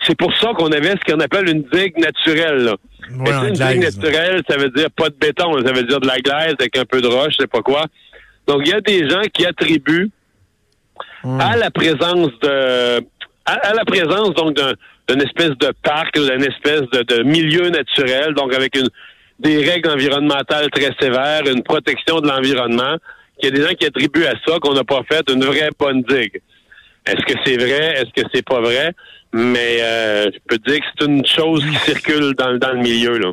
c'est 0.07 0.17
pour 0.17 0.35
ça 0.39 0.53
qu'on 0.57 0.73
avait 0.73 0.93
ce 0.93 1.13
qu'on 1.13 1.21
appelle 1.21 1.49
une 1.49 1.63
digue 1.73 1.99
naturelle. 1.99 2.65
Là. 2.65 2.77
Ouais, 3.11 3.49
une 3.49 3.55
glaise, 3.55 3.73
digue 3.73 3.83
naturelle, 3.83 4.43
ça 4.49 4.57
veut 4.57 4.71
dire 4.71 4.91
pas 4.91 5.11
de 5.11 5.15
béton, 5.15 5.53
ça 5.65 5.73
veut 5.73 5.85
dire 5.85 6.01
de 6.01 6.07
la 6.07 6.19
glaise 6.19 6.55
avec 6.59 6.77
un 6.77 6.85
peu 6.85 7.01
de 7.01 7.09
roche, 7.09 7.35
je 7.39 7.43
sais 7.43 7.47
pas 7.47 7.61
quoi. 7.61 7.85
Donc, 8.47 8.63
il 8.65 8.71
y 8.71 8.75
a 8.75 8.81
des 8.81 9.09
gens 9.09 9.23
qui 9.33 9.47
attribuent 9.47 10.11
Hmm. 11.25 11.41
à 11.41 11.57
la 11.57 11.71
présence 11.71 12.31
de 12.43 12.99
à, 13.47 13.53
à 13.53 13.73
la 13.75 13.85
présence 13.87 14.35
donc 14.35 14.55
d'un- 14.55 14.75
d'une 15.09 15.23
espèce 15.23 15.51
de 15.59 15.73
parc, 15.83 16.15
d'une 16.19 16.45
espèce 16.45 16.83
de, 16.93 17.03
de 17.03 17.23
milieu 17.23 17.71
naturel, 17.71 18.35
donc 18.35 18.53
avec 18.55 18.77
une 18.77 18.89
des 19.39 19.57
règles 19.71 19.89
environnementales 19.91 20.71
très 20.71 20.91
sévères, 21.01 21.43
une 21.47 21.63
protection 21.63 22.21
de 22.21 22.29
l'environnement, 22.29 22.97
qu'il 23.41 23.49
y 23.51 23.53
a 23.53 23.57
des 23.59 23.67
gens 23.67 23.75
qui 23.75 23.87
attribuent 23.87 24.27
à 24.27 24.35
ça 24.47 24.59
qu'on 24.61 24.75
n'a 24.75 24.85
pas 24.85 25.01
fait 25.11 25.25
une 25.31 25.45
vraie 25.45 25.71
bonne 25.79 26.03
digue. 26.03 26.41
Est-ce 27.07 27.25
que 27.27 27.39
c'est 27.45 27.57
vrai? 27.57 27.95
Est-ce 28.01 28.23
que 28.23 28.29
c'est 28.33 28.45
pas 28.45 28.61
vrai? 28.61 28.93
Mais 29.33 29.79
euh, 29.81 30.31
je 30.33 30.39
peux 30.47 30.59
te 30.59 30.71
dire 30.71 30.81
que 30.81 30.87
c'est 30.99 31.07
une 31.07 31.27
chose 31.27 31.65
qui 31.65 31.77
circule 31.91 32.35
dans, 32.35 32.57
dans 32.59 32.73
le 32.73 32.81
milieu. 32.81 33.17
Là. 33.19 33.33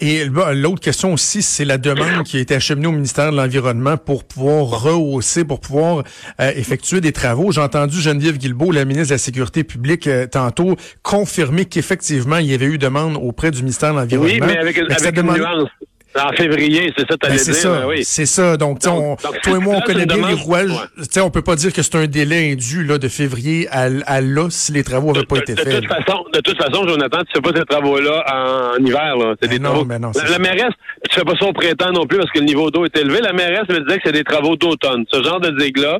Et 0.00 0.24
l'autre 0.26 0.80
question 0.80 1.12
aussi, 1.12 1.42
c'est 1.42 1.64
la 1.64 1.78
demande 1.78 2.24
qui 2.24 2.36
a 2.36 2.40
été 2.40 2.56
acheminée 2.56 2.88
au 2.88 2.92
ministère 2.92 3.30
de 3.30 3.36
l'Environnement 3.36 3.96
pour 3.96 4.24
pouvoir 4.24 4.82
rehausser, 4.82 5.44
pour 5.44 5.60
pouvoir 5.60 6.02
euh, 6.40 6.50
effectuer 6.56 7.00
des 7.00 7.12
travaux. 7.12 7.52
J'ai 7.52 7.60
entendu 7.60 8.00
Geneviève 8.00 8.36
Guilbeault, 8.36 8.72
la 8.72 8.84
ministre 8.84 9.10
de 9.10 9.14
la 9.14 9.18
Sécurité 9.18 9.62
publique, 9.62 10.08
euh, 10.08 10.26
tantôt 10.26 10.74
confirmer 11.04 11.66
qu'effectivement, 11.66 12.38
il 12.38 12.46
y 12.46 12.54
avait 12.54 12.66
eu 12.66 12.78
demande 12.78 13.16
auprès 13.16 13.52
du 13.52 13.60
ministère 13.62 13.94
de 13.94 13.98
Oui, 14.00 14.02
l'Environnement. 14.02 14.46
mais 14.46 14.58
avec, 14.58 14.76
une- 14.76 14.86
Mais 14.88 14.94
avec 14.96 15.10
une 15.16 15.22
demande- 15.22 15.38
nuance. 15.38 15.68
En 16.14 16.30
février, 16.36 16.92
c'est 16.96 17.02
ça, 17.02 17.06
Ben, 17.12 17.16
t'allais 17.16 17.38
c'est 17.38 17.52
dire. 17.52 17.60
ça, 17.60 17.68
ben 17.80 17.86
oui. 17.88 18.04
c'est 18.04 18.26
ça. 18.26 18.56
Donc, 18.58 18.80
tu 18.80 18.84
sais, 18.84 18.90
on- 18.94 19.00
Donc- 19.12 19.22
donc, 19.22 19.40
toi 19.40 19.56
et 19.56 19.60
moi, 19.60 19.76
on 19.78 19.80
connaît 19.80 20.04
bien 20.04 20.28
les 20.28 20.34
rouages. 20.34 20.70
ouais. 20.70 20.76
Tu 20.98 21.04
sais, 21.10 21.20
on 21.22 21.30
peut 21.30 21.40
pas 21.42 21.54
dire 21.56 21.72
que 21.72 21.80
c'est 21.82 21.94
un 21.96 22.06
délai 22.06 22.52
indu 22.52 22.84
là, 22.84 22.98
de 22.98 23.08
février 23.08 23.66
à, 23.70 23.88
à 24.06 24.20
là 24.20 24.48
si 24.50 24.72
les 24.72 24.84
travaux 24.84 25.12
n'avaient 25.12 25.24
pas 25.24 25.38
été 25.38 25.54
de, 25.54 25.58
de 25.64 25.70
faits. 25.70 25.80
toute 25.80 25.88
façon, 25.92 26.24
de 26.34 26.40
toute 26.40 26.62
façon, 26.62 26.86
Jonathan, 26.86 27.18
tu 27.20 27.32
fais 27.34 27.40
pas 27.40 27.58
ces 27.58 27.64
travaux-là 27.64 28.24
en, 28.30 28.80
en 28.82 28.84
hiver. 28.86 29.16
Là. 29.16 29.34
C'est 29.40 29.48
Ben 29.48 29.54
des 29.56 29.58
non, 29.58 29.70
travaux. 29.70 29.84
ben 29.86 29.98
non, 30.00 30.10
la, 30.14 30.28
la 30.30 30.38
mairesse, 30.38 30.74
tu 31.10 31.18
fais 31.18 31.24
pas 31.24 31.34
ça 31.38 31.46
au 31.46 31.52
printemps 31.54 31.92
non 31.92 32.06
plus 32.06 32.18
parce 32.18 32.30
que 32.30 32.40
le 32.40 32.44
niveau 32.44 32.70
d'eau 32.70 32.84
est 32.84 32.96
élevé. 32.96 33.20
La 33.22 33.32
mairesse 33.32 33.68
me 33.70 33.80
disait 33.80 33.96
que 33.96 34.02
c'est 34.06 34.12
des 34.12 34.24
travaux 34.24 34.54
d'automne. 34.56 35.04
Ce 35.10 35.22
genre 35.22 35.40
de 35.40 35.50
digue-là, 35.58 35.98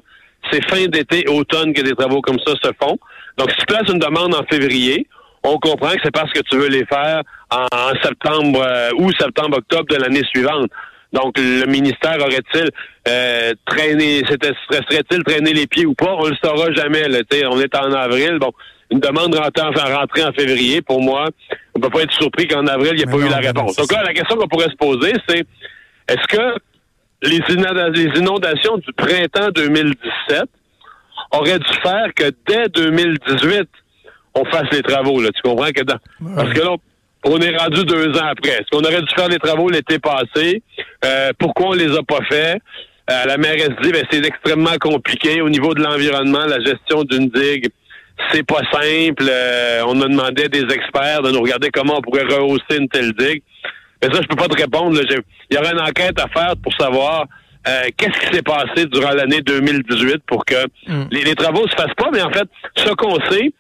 c'est 0.50 0.62
fin 0.69 0.85
d'été, 0.88 1.26
automne 1.28 1.73
que 1.73 1.81
des 1.81 1.95
travaux 1.95 2.21
comme 2.21 2.38
ça 2.47 2.52
se 2.62 2.71
font. 2.83 2.99
Donc, 3.38 3.50
si 3.50 3.57
tu 3.57 3.64
places 3.66 3.88
une 3.88 3.99
demande 3.99 4.35
en 4.35 4.42
février, 4.50 5.07
on 5.45 5.59
comprend 5.59 5.91
que 5.91 6.01
c'est 6.05 6.11
parce 6.13 6.31
que 6.33 6.41
tu 6.41 6.57
veux 6.57 6.69
les 6.69 6.85
faire 6.87 7.23
en, 7.51 7.67
en 7.73 7.93
septembre 8.03 8.63
euh, 8.65 8.91
ou 8.99 9.11
septembre, 9.13 9.59
octobre 9.59 9.87
de 9.91 9.97
l'année 9.97 10.23
suivante. 10.33 10.71
Donc, 11.13 11.35
le 11.37 11.67
ministère 11.67 12.17
aurait-il 12.21 12.71
euh, 13.09 13.53
traîné, 13.67 14.23
c'était- 14.29 14.53
serait-il 14.71 15.23
traîner 15.25 15.53
les 15.53 15.67
pieds 15.67 15.85
ou 15.85 15.95
pas? 15.95 16.15
On 16.19 16.27
le 16.29 16.37
saura 16.43 16.73
jamais. 16.73 17.07
Là, 17.09 17.19
on 17.51 17.61
est 17.61 17.75
en 17.77 17.93
avril. 17.93 18.39
Bon, 18.41 18.51
une 18.91 19.01
demande 19.01 19.35
rentrée 19.35 19.63
en, 19.63 19.99
rentrée 19.99 20.25
en 20.25 20.33
février, 20.33 20.81
pour 20.81 21.03
moi, 21.03 21.29
on 21.75 21.81
peut 21.81 21.91
pas 21.91 22.03
être 22.03 22.13
surpris 22.13 22.47
qu'en 22.49 22.67
avril, 22.67 22.93
il 22.95 22.97
n'y 22.99 23.03
a 23.03 23.07
Mais 23.07 23.13
pas 23.13 23.19
non, 23.19 23.27
eu 23.27 23.31
la 23.31 23.39
réponse. 23.49 23.77
Donc 23.77 23.93
là, 23.93 24.03
la 24.05 24.15
question 24.15 24.37
qu'on 24.37 24.49
pourrait 24.49 24.71
se 24.71 24.77
poser, 24.77 25.13
c'est 25.29 25.45
est-ce 26.09 26.27
que 26.29 26.55
les 27.23 27.41
inondations 28.19 28.79
du 28.79 28.93
printemps 28.95 29.51
2017 29.55 30.45
auraient 31.33 31.59
dû 31.59 31.73
faire 31.83 32.09
que 32.15 32.31
dès 32.47 32.69
2018, 32.69 33.69
on 34.35 34.45
fasse 34.47 34.71
les 34.73 34.83
travaux. 34.83 35.21
Là. 35.21 35.31
Tu 35.35 35.43
comprends 35.43 35.71
que 35.71 35.83
dans... 35.83 35.99
Parce 36.37 36.53
que 36.53 36.61
là, 36.61 36.77
on 37.25 37.39
est 37.41 37.57
rendu 37.57 37.85
deux 37.85 38.11
ans 38.19 38.27
après. 38.31 38.51
Est-ce 38.51 38.71
qu'on 38.71 38.85
aurait 38.85 39.03
dû 39.03 39.15
faire 39.15 39.29
les 39.29 39.39
travaux 39.39 39.69
l'été 39.69 39.99
passé? 39.99 40.62
Euh, 41.05 41.31
pourquoi 41.39 41.69
on 41.69 41.73
les 41.73 41.97
a 41.97 42.03
pas 42.03 42.21
fait? 42.29 42.59
Euh, 43.11 43.25
la 43.27 43.37
mairesse 43.37 43.71
dit 43.83 43.93
ben, 43.93 44.05
c'est 44.11 44.25
extrêmement 44.25 44.77
compliqué 44.81 45.41
au 45.41 45.49
niveau 45.49 45.75
de 45.75 45.83
l'environnement, 45.83 46.47
la 46.47 46.61
gestion 46.61 47.05
d'une 47.05 47.29
digue. 47.29 47.69
C'est 48.31 48.47
pas 48.47 48.61
simple. 48.73 49.25
Euh, 49.29 49.83
on 49.87 50.01
a 50.01 50.09
demandé 50.09 50.45
à 50.45 50.49
des 50.49 50.62
experts 50.73 51.23
de 51.23 51.31
nous 51.31 51.41
regarder 51.41 51.71
comment 51.71 51.99
on 51.99 52.03
pourrait 52.03 52.25
rehausser 52.25 52.79
une 52.79 52.89
telle 52.89 53.12
digue. 53.12 53.43
Mais 54.03 54.12
ça, 54.12 54.21
je 54.21 54.27
peux 54.27 54.37
pas 54.37 54.49
te 54.49 54.61
répondre. 54.61 54.99
Il 55.51 55.57
y 55.57 55.59
aurait 55.59 55.73
une 55.73 55.81
enquête 55.81 56.19
à 56.21 56.29
faire 56.29 56.55
pour 56.62 56.73
savoir 56.75 57.27
euh, 57.69 57.83
qu'est-ce 57.97 58.19
qui 58.27 58.35
s'est 58.37 58.43
passé 58.43 58.87
durant 58.87 59.12
l'année 59.12 59.41
2018 59.43 60.23
pour 60.27 60.45
que 60.45 60.67
les, 61.11 61.23
les 61.23 61.35
travaux 61.35 61.67
se 61.69 61.75
fassent 61.75 61.95
pas. 61.97 62.11
Mais 62.12 62.23
en 62.23 62.31
fait, 62.31 62.49
ce 62.77 62.91
qu'on 62.95 63.15
sait, 63.31 63.53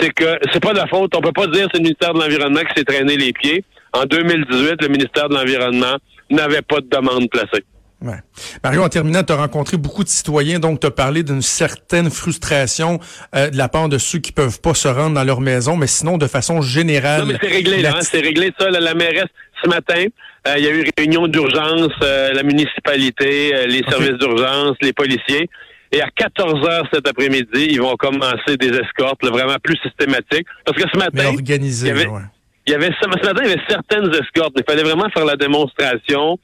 c'est 0.00 0.12
que 0.12 0.38
c'est 0.52 0.60
pas 0.62 0.72
de 0.72 0.78
la 0.78 0.86
faute. 0.86 1.14
On 1.16 1.20
peut 1.20 1.32
pas 1.32 1.46
dire 1.46 1.64
que 1.64 1.70
c'est 1.72 1.78
le 1.78 1.84
ministère 1.84 2.12
de 2.14 2.20
l'Environnement 2.20 2.60
qui 2.60 2.74
s'est 2.76 2.84
traîné 2.84 3.16
les 3.16 3.32
pieds. 3.32 3.64
En 3.92 4.04
2018, 4.04 4.82
le 4.82 4.88
ministère 4.88 5.28
de 5.28 5.34
l'Environnement 5.34 5.96
n'avait 6.30 6.62
pas 6.62 6.80
de 6.80 6.88
demande 6.88 7.28
placée. 7.30 7.64
Ouais. 8.02 8.18
Mario, 8.62 8.82
en 8.82 8.88
terminant, 8.90 9.22
tu 9.22 9.32
as 9.32 9.36
rencontré 9.36 9.78
beaucoup 9.78 10.04
de 10.04 10.08
citoyens, 10.08 10.58
donc 10.58 10.80
tu 10.80 10.86
as 10.86 10.90
parlé 10.90 11.22
d'une 11.22 11.40
certaine 11.40 12.10
frustration 12.10 13.00
euh, 13.34 13.48
de 13.48 13.56
la 13.56 13.68
part 13.70 13.88
de 13.88 13.96
ceux 13.96 14.18
qui 14.18 14.32
peuvent 14.32 14.60
pas 14.60 14.74
se 14.74 14.86
rendre 14.86 15.14
dans 15.14 15.24
leur 15.24 15.40
maison, 15.40 15.76
mais 15.76 15.86
sinon, 15.86 16.18
de 16.18 16.26
façon 16.26 16.60
générale. 16.60 17.22
Non, 17.22 17.26
mais 17.28 17.38
c'est 17.40 17.48
réglé, 17.48 17.80
là. 17.80 17.94
hein, 17.96 18.00
c'est 18.02 18.20
réglé, 18.20 18.52
ça. 18.58 18.68
là, 18.68 18.80
la 18.80 18.92
mairesse, 18.94 19.30
ce 19.64 19.68
matin, 19.70 20.04
euh, 20.46 20.54
il 20.58 20.64
y 20.64 20.68
a 20.68 20.72
eu 20.72 20.84
réunion 20.98 21.26
d'urgence, 21.26 21.92
euh, 22.02 22.34
la 22.34 22.42
municipalité, 22.42 23.66
les 23.66 23.82
services 23.88 24.18
d'urgence, 24.18 24.76
les 24.82 24.92
policiers. 24.92 25.48
Et 25.92 26.00
à 26.02 26.08
14 26.14 26.66
heures 26.68 26.88
cet 26.92 27.06
après-midi, 27.08 27.68
ils 27.70 27.80
vont 27.80 27.94
commencer 27.96 28.56
des 28.58 28.68
escortes 28.68 29.22
là, 29.22 29.30
vraiment 29.30 29.56
plus 29.62 29.76
systématiques. 29.82 30.46
Parce 30.64 30.82
que 30.82 30.88
ce 30.92 30.98
matin, 30.98 31.28
organisé, 31.32 31.88
il 31.88 31.88
y 31.88 31.92
avait- 31.92 32.06
ouais. 32.08 32.20
Il 32.66 32.72
y 32.72 32.74
avait 32.74 32.90
ce 33.00 33.08
matin, 33.08 33.30
il 33.42 33.48
y 33.48 33.52
avait 33.52 33.62
certaines 33.68 34.10
escortes. 34.14 34.54
Il 34.56 34.64
fallait 34.68 34.82
vraiment 34.82 35.08
faire 35.14 35.24
la 35.24 35.36
démonstration 35.36 36.38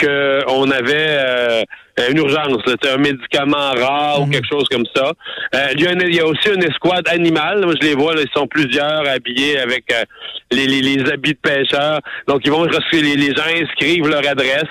qu'on 0.00 0.70
avait 0.70 0.94
euh, 1.18 1.62
une 2.10 2.18
urgence, 2.18 2.58
là, 2.66 2.74
un 2.94 2.98
médicament 2.98 3.72
rare 3.76 4.20
ou 4.22 4.26
Mhm. 4.26 4.32
quelque 4.32 4.46
chose 4.48 4.68
comme 4.70 4.86
ça. 4.94 5.12
Euh, 5.54 5.66
il, 5.74 5.80
y 5.82 5.86
a 5.88 5.92
une- 5.92 6.02
il 6.06 6.14
y 6.14 6.20
a 6.20 6.26
aussi 6.26 6.48
une 6.54 6.62
escouade 6.62 7.08
animale. 7.08 7.64
Moi, 7.64 7.74
je 7.80 7.86
les 7.88 7.94
vois, 7.94 8.14
là, 8.14 8.22
ils 8.22 8.30
sont 8.38 8.46
plusieurs 8.46 9.08
habillés 9.08 9.58
avec 9.58 9.84
euh, 9.92 10.04
les, 10.52 10.66
les- 10.68 10.80
les 10.82 11.10
habits 11.10 11.32
de 11.34 11.38
pêcheurs. 11.42 11.98
Donc, 12.28 12.42
ils 12.44 12.52
vont 12.52 12.64
les, 12.92 13.16
les 13.16 13.34
gens 13.34 13.42
inscrivent 13.60 14.06
leur 14.08 14.26
adresse, 14.26 14.70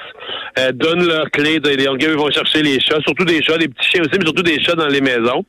euh, 0.59 0.71
donnent 0.71 1.05
leur 1.05 1.29
clé. 1.31 1.59
de- 1.59 1.75
Donc, 1.85 2.01
eux, 2.03 2.11
ils 2.11 2.17
vont 2.17 2.31
chercher 2.31 2.61
les 2.63 2.79
chats, 2.79 3.01
surtout 3.05 3.25
des 3.25 3.43
chats, 3.43 3.57
des 3.57 3.67
petits 3.67 3.89
chiens 3.89 4.01
aussi, 4.01 4.17
mais 4.17 4.25
surtout 4.25 4.43
des 4.43 4.63
chats 4.63 4.75
dans 4.75 4.87
les 4.87 5.01
maisons. 5.01 5.43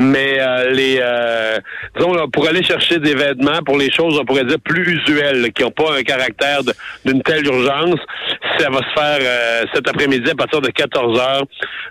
Mais 0.00 0.36
euh, 0.38 0.70
les 0.70 0.98
euh, 1.02 1.58
disons 1.96 2.12
là, 2.14 2.26
pour 2.32 2.46
aller 2.46 2.62
chercher 2.62 2.98
des 3.00 3.14
vêtements 3.14 3.60
pour 3.66 3.76
les 3.76 3.90
choses, 3.90 4.16
on 4.18 4.24
pourrait 4.24 4.44
dire 4.44 4.60
plus 4.64 4.96
usuelles, 5.00 5.42
là, 5.42 5.50
qui 5.50 5.62
n'ont 5.64 5.72
pas 5.72 5.96
un 5.98 6.02
caractère 6.04 6.60
d'une 7.04 7.20
telle 7.22 7.44
urgence, 7.44 7.98
ça 8.58 8.70
va 8.70 8.78
se 8.78 8.92
faire 9.00 9.18
euh, 9.20 9.64
cet 9.74 9.88
après-midi 9.88 10.30
à 10.30 10.34
partir 10.36 10.60
de 10.60 10.68
14 10.70 11.18
heures. 11.18 11.42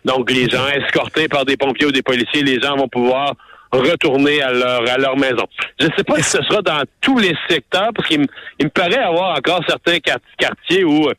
Donc 0.05 0.31
les 0.31 0.47
gens 0.49 0.65
escortés 0.69 1.27
par 1.27 1.43
des 1.43 1.57
pompiers 1.57 1.87
ou 1.87 1.91
des 1.91 2.01
policiers, 2.01 2.43
les 2.43 2.61
gens 2.61 2.77
vont 2.77 2.87
pouvoir 2.87 3.33
retourner 3.73 4.41
à 4.41 4.53
leur 4.53 4.89
à 4.89 4.97
leur 4.97 5.17
maison. 5.17 5.43
Je 5.77 5.87
ne 5.87 5.91
sais 5.97 6.03
pas 6.05 6.15
si 6.17 6.23
ce 6.29 6.41
sera 6.43 6.61
dans 6.61 6.83
tous 7.01 7.17
les 7.19 7.35
secteurs, 7.49 7.89
parce 7.93 8.07
qu'il 8.07 8.21
me, 8.21 8.25
il 8.59 8.67
me 8.67 8.71
paraît 8.71 8.95
avoir 9.03 9.37
encore 9.37 9.59
certains 9.67 9.97
quart- 9.99 10.19
quartiers 10.37 10.85
où 10.85 11.09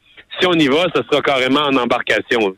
si 0.40 0.46
on 0.46 0.54
y 0.54 0.68
va, 0.68 0.86
ce 0.94 1.02
sera 1.02 1.20
carrément 1.20 1.64
en 1.64 1.76
embarcation. 1.76 2.56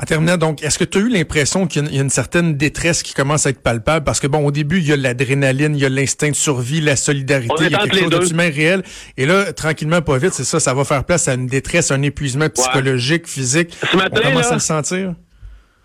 En 0.00 0.06
terminant, 0.06 0.36
donc, 0.36 0.62
est-ce 0.62 0.78
que 0.78 0.84
tu 0.84 0.98
as 0.98 1.00
eu 1.00 1.08
l'impression 1.08 1.66
qu'il 1.66 1.82
y 1.82 1.84
a 1.84 1.88
une- 1.88 1.92
il 1.92 1.96
y 1.96 1.98
a 1.98 2.02
une 2.04 2.10
certaine 2.10 2.56
détresse 2.56 3.02
qui 3.02 3.14
commence 3.14 3.46
à 3.46 3.50
être 3.50 3.60
palpable? 3.60 4.04
Parce 4.04 4.20
que, 4.20 4.28
bon, 4.28 4.46
au 4.46 4.52
début, 4.52 4.78
il 4.78 4.86
y 4.86 4.92
a 4.92 4.96
l'adrénaline, 4.96 5.74
il 5.74 5.80
y 5.82 5.84
a 5.84 5.88
l'instinct 5.88 6.30
de 6.30 6.36
survie, 6.36 6.80
la 6.80 6.94
solidarité, 6.94 7.52
il 7.64 7.72
y 7.72 7.74
a 7.74 7.78
quelque 7.78 7.98
chose 7.98 8.10
deux. 8.10 8.28
d'humain 8.28 8.48
réel. 8.48 8.84
Et 9.16 9.26
là, 9.26 9.52
tranquillement, 9.52 10.00
pas 10.00 10.18
vite, 10.18 10.34
c'est 10.34 10.44
ça, 10.44 10.60
ça 10.60 10.72
va 10.72 10.84
faire 10.84 11.02
place 11.02 11.26
à 11.26 11.34
une 11.34 11.48
détresse, 11.48 11.90
un 11.90 12.02
épuisement 12.02 12.48
psychologique, 12.48 13.26
physique. 13.26 13.76
Ce 13.90 13.96
matin, 13.96 14.20
on 14.24 14.28
commence 14.28 14.44
là, 14.44 14.50
à 14.50 14.54
le 14.54 14.60
sentir? 14.60 15.14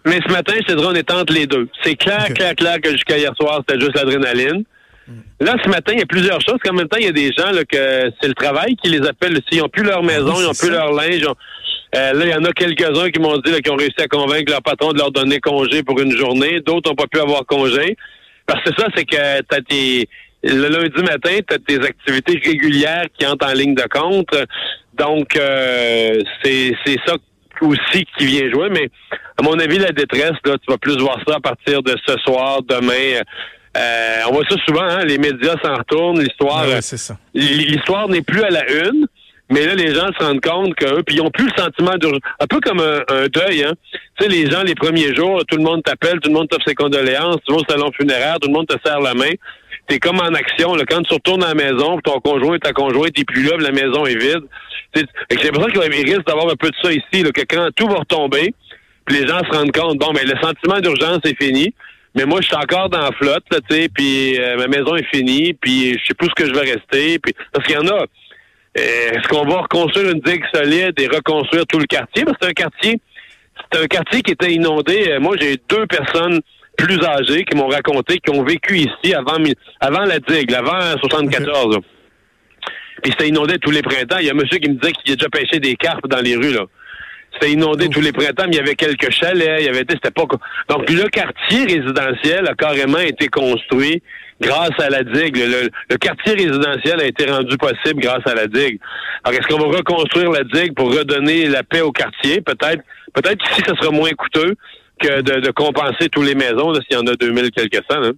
Mais 0.06 0.20
ce 0.28 0.32
matin, 0.32 0.54
te 0.60 0.74
dirais, 0.74 0.86
on 0.86 0.94
est 0.94 1.12
entre 1.12 1.34
les 1.34 1.48
deux. 1.48 1.68
C'est 1.84 1.96
clair, 1.96 2.28
clair, 2.36 2.54
clair 2.56 2.82
que 2.82 2.92
jusqu'à 2.92 3.18
hier 3.18 3.32
soir, 3.36 3.64
c'était 3.68 3.80
juste 3.84 3.96
l'adrénaline. 3.96 4.64
Là, 5.42 5.56
ce 5.64 5.70
matin, 5.70 5.92
il 5.94 6.00
y 6.00 6.04
a 6.04 6.06
plusieurs 6.06 6.40
choses. 6.40 6.60
En 6.70 6.74
même 6.74 6.88
temps, 6.88 6.98
il 6.98 7.06
y 7.06 7.10
a 7.10 7.12
des 7.12 7.32
gens 7.34 7.52
là, 7.52 7.66
que 7.66 8.12
c'est 8.22 8.28
le 8.28 8.34
travail 8.36 8.76
qui 8.82 8.90
les 8.90 9.06
appelle. 9.06 9.38
S'ils 9.50 9.60
n'ont 9.60 9.68
plus 9.70 9.84
leur 9.84 10.02
maison, 10.04 10.28
Ah 10.30 10.34
oui, 10.36 10.44
ils 10.44 10.46
n'ont 10.48 10.54
c'est 10.54 10.68
plus 10.68 10.74
leur 10.76 10.92
linge. 10.94 11.16
ils 11.18 11.28
ont- 11.28 11.36
euh, 11.96 12.14
là, 12.14 12.26
il 12.26 12.32
y 12.32 12.36
en 12.36 12.44
a 12.44 12.52
quelques-uns 12.52 13.10
qui 13.12 13.20
m'ont 13.20 13.38
dit 13.38 13.52
qu'ils 13.62 13.72
ont 13.72 13.76
réussi 13.76 14.02
à 14.02 14.08
convaincre 14.08 14.52
leur 14.52 14.62
patron 14.62 14.94
de 14.94 14.98
leur 14.98 15.12
donner 15.12 15.40
congé 15.40 15.84
pour 15.84 16.00
une 16.00 16.16
journée. 16.16 16.60
D'autres 16.62 16.90
n'ont 16.90 16.96
pas 16.96 17.08
pu 17.08 17.20
avoir 17.20 17.46
congé. 17.46 17.96
Parce 18.46 18.64
que 18.64 18.72
ça, 18.78 18.88
c'est 18.96 19.06
que 19.06 19.42
t'as 19.42 19.62
tes 19.62 20.08
le 20.44 20.68
lundi 20.68 21.02
matin, 21.04 21.38
tu 21.48 21.54
as 21.54 21.60
tes 21.60 21.82
activités 21.86 22.42
régulières 22.44 23.06
qui 23.18 23.26
entrent 23.26 23.48
en 23.48 23.54
ligne 23.54 23.76
de 23.76 23.88
compte. 23.90 24.36
Donc, 24.98 25.38
euh, 25.38 26.20
c'est 26.44 26.74
c'est 26.86 26.98
ça 27.06 27.16
aussi 27.62 28.06
qui 28.18 28.26
vient 28.26 28.50
jouer. 28.52 28.70
Mais 28.70 28.90
à 29.38 29.44
mon 29.44 29.58
avis, 29.60 29.78
la 29.78 29.92
détresse, 29.92 30.34
là, 30.46 30.58
tu 30.58 30.70
vas 30.70 30.78
plus 30.78 30.98
voir 30.98 31.20
ça 31.28 31.36
à 31.36 31.40
partir 31.40 31.82
de 31.82 31.96
ce 32.06 32.18
soir, 32.26 32.62
demain. 32.64 33.22
Euh, 33.76 34.22
on 34.30 34.34
voit 34.34 34.44
ça 34.48 34.56
souvent, 34.68 34.84
hein, 34.84 35.04
les 35.04 35.18
médias 35.18 35.56
s'en 35.64 35.76
retournent, 35.76 36.20
l'histoire. 36.20 36.66
Ah 36.66 36.68
ouais, 36.68 37.16
l'histoire 37.34 38.08
n'est 38.08 38.22
plus 38.22 38.44
à 38.44 38.50
la 38.50 38.70
une, 38.70 39.08
mais 39.54 39.68
là, 39.68 39.76
les 39.76 39.94
gens 39.94 40.08
se 40.18 40.26
rendent 40.26 40.42
compte 40.42 40.74
qu'eux, 40.76 41.04
puis 41.06 41.18
ils 41.18 41.22
ont 41.22 41.30
plus 41.30 41.46
le 41.46 41.62
sentiment 41.62 41.96
d'urgence. 41.98 42.22
Un 42.40 42.48
peu 42.48 42.60
comme 42.60 42.80
un, 42.80 43.02
un 43.08 43.28
deuil, 43.28 43.64
hein. 43.64 43.74
Tu 44.18 44.24
sais, 44.24 44.30
les 44.30 44.50
gens, 44.50 44.64
les 44.64 44.74
premiers 44.74 45.14
jours, 45.14 45.44
tout 45.48 45.58
le 45.58 45.64
monde 45.64 45.84
t'appelle, 45.84 46.20
tout 46.20 46.30
le 46.30 46.36
monde 46.36 46.50
t'offre 46.50 46.68
ses 46.68 46.74
condoléances, 46.74 47.38
tu 47.46 47.54
vas 47.54 47.60
au 47.60 47.66
salon 47.70 47.92
funéraire, 47.92 48.38
tout 48.42 48.48
le 48.48 48.54
monde 48.54 48.68
te 48.68 48.76
serre 48.84 49.00
la 49.00 49.14
main. 49.14 49.32
T'es 49.88 50.00
comme 50.00 50.20
en 50.20 50.34
action, 50.34 50.76
là. 50.76 50.86
Quand 50.90 51.04
tu 51.04 51.14
retournes 51.14 51.44
à 51.44 51.50
la 51.50 51.56
maison, 51.56 52.00
ton 52.04 52.20
conjoint, 52.20 52.58
ta 52.58 52.74
conjointe 52.74 53.18
est 53.18 53.26
plus 53.26 53.44
là, 53.44 53.58
la 53.60 53.72
maison 53.72 54.06
est 54.06 54.18
vide. 54.18 54.44
Tu 54.94 55.02
sais, 55.02 55.08
fait 55.30 55.36
que 55.36 55.42
J'ai 55.42 55.52
l'impression 55.52 55.82
qu'il 55.82 56.14
risque 56.14 56.26
d'avoir 56.26 56.50
un 56.50 56.56
peu 56.56 56.70
de 56.70 56.76
ça 56.82 56.92
ici, 56.92 57.24
là, 57.24 57.32
que 57.32 57.42
quand 57.42 57.70
tout 57.76 57.88
va 57.88 58.00
retomber, 58.00 58.54
puis 59.06 59.20
les 59.20 59.28
gens 59.28 59.40
se 59.40 59.56
rendent 59.56 59.72
compte, 59.72 59.98
bon, 60.00 60.14
mais 60.14 60.24
le 60.24 60.40
sentiment 60.42 60.80
d'urgence 60.80 61.20
est 61.26 61.40
fini. 61.40 61.74
Mais 62.16 62.26
moi, 62.26 62.42
je 62.42 62.48
suis 62.48 62.56
encore 62.56 62.90
dans 62.90 63.02
la 63.02 63.12
flotte, 63.12 63.44
tu 63.50 63.58
sais, 63.76 63.90
puis 63.94 64.40
euh, 64.40 64.58
ma 64.58 64.68
maison 64.68 64.96
est 64.96 65.06
finie, 65.14 65.54
puis 65.54 65.94
je 65.94 66.06
sais 66.08 66.14
plus 66.14 66.30
ce 66.30 66.36
que 66.36 66.48
je 66.48 66.54
vais 66.54 66.72
rester. 66.74 67.20
Puis, 67.20 67.34
parce 67.52 67.66
qu'il 67.66 67.76
y 67.76 67.80
en 67.80 67.88
a. 67.88 68.06
euh, 68.78 69.12
Est-ce 69.12 69.28
qu'on 69.28 69.46
va 69.46 69.62
reconstruire 69.62 70.12
une 70.12 70.22
digue 70.22 70.44
solide 70.54 71.00
et 71.00 71.08
reconstruire 71.08 71.66
tout 71.68 71.80
le 71.80 71.86
quartier? 71.86 72.24
Parce 72.26 72.38
que 72.38 72.46
c'est 72.46 72.50
un 72.50 72.54
quartier, 72.54 73.00
c'est 73.72 73.84
un 73.84 73.88
quartier 73.88 74.22
qui 74.22 74.32
était 74.32 74.54
inondé. 74.54 75.12
Euh, 75.12 75.20
Moi, 75.20 75.36
j'ai 75.40 75.58
deux 75.70 75.86
personnes 75.88 76.42
plus 76.78 77.04
âgées 77.04 77.44
qui 77.46 77.56
m'ont 77.56 77.68
raconté 77.68 78.18
qui 78.20 78.32
ont 78.32 78.44
vécu 78.44 78.78
ici 78.78 79.14
avant, 79.14 79.38
avant 79.80 80.06
la 80.06 80.20
digue, 80.20 80.54
avant 80.54 80.98
74. 81.00 81.76
là. 81.76 81.82
Puis 83.04 83.12
c'était 83.12 83.30
inondé 83.30 83.60
tous 83.60 83.72
les 83.72 83.82
printemps. 83.82 84.18
Il 84.20 84.26
y 84.26 84.30
a 84.30 84.32
un 84.34 84.36
monsieur 84.36 84.58
qui 84.58 84.70
me 84.70 84.76
disait 84.76 84.94
qu'il 84.94 85.14
a 85.14 85.16
déjà 85.16 85.30
pêché 85.30 85.60
des 85.60 85.76
carpes 85.76 86.08
dans 86.08 86.22
les 86.22 86.36
rues, 86.36 86.54
là. 86.54 86.66
C'était 87.34 87.52
inondé 87.52 87.90
tous 87.90 88.02
les 88.02 88.12
printemps, 88.12 88.46
mais 88.48 88.54
il 88.54 88.58
y 88.58 88.60
avait 88.60 88.76
quelques 88.76 89.12
chalets, 89.12 89.62
il 89.62 89.66
y 89.66 89.68
avait 89.68 89.86
c'était 89.90 90.12
pas 90.12 90.26
donc 90.70 90.90
le 90.90 91.10
quartier 91.10 91.66
résidentiel 91.66 92.48
a 92.48 92.54
carrément 92.54 93.00
été 93.00 93.28
construit 93.28 94.04
grâce 94.42 94.78
à 94.80 94.90
la 94.90 95.04
digue. 95.04 95.38
Le, 95.38 95.70
le 95.90 95.98
quartier 95.98 96.34
résidentiel 96.34 97.00
a 97.02 97.06
été 97.06 97.26
rendu 97.30 97.58
possible 97.58 98.02
grâce 98.02 98.26
à 98.26 98.34
la 98.36 98.48
digue. 98.48 98.80
Alors 99.24 99.40
est-ce 99.40 99.48
qu'on 99.48 99.60
va 99.70 99.78
reconstruire 99.78 100.32
la 100.32 100.44
digue 100.44 100.76
pour 100.76 100.94
redonner 100.96 101.48
la 101.48 101.64
paix 101.64 101.82
au 101.82 101.92
quartier? 101.92 102.42
Peut-être, 102.42 102.82
peut-être 103.14 103.38
qu'ici 103.38 103.62
ce 103.68 103.76
sera 103.76 103.92
moins 103.92 104.12
coûteux 104.12 104.56
que 105.02 105.22
de, 105.22 105.40
de 105.40 105.52
compenser 105.52 106.08
tous 106.12 106.22
les 106.22 106.36
maisons 106.36 106.74
s'il 106.76 106.98
y 106.98 107.00
en 107.00 107.08
a 107.08 107.16
2000 107.16 107.52
quelques 107.52 107.82
cents. 107.90 108.04
hein. 108.04 108.12